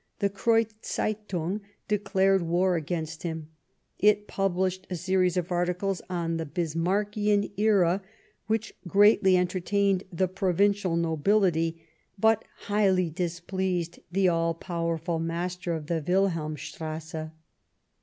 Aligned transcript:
The 0.17 0.31
Kreuz 0.31 0.73
Zeitung 0.83 1.61
declared 1.87 2.41
war 2.41 2.75
against 2.75 3.21
him; 3.21 3.51
it 3.99 4.25
published 4.27 4.87
a 4.89 4.95
series 4.95 5.37
of 5.37 5.51
articles 5.51 6.01
on" 6.09 6.37
the 6.37 6.45
BfBmarckian 6.47 7.51
Era," 7.55 8.01
which 8.47 8.73
greatly 8.87 9.37
entertained 9.37 10.03
the 10.11 10.27
provincial 10.27 10.95
nobility, 10.95 11.83
but 12.17 12.43
highly 12.61 13.11
displeased 13.11 13.99
the 14.11 14.27
all 14.27 14.55
powerful 14.55 15.19
master 15.19 15.73
of 15.75 15.85
the 15.85 16.01
Wilhelmstrasse. 16.03 17.29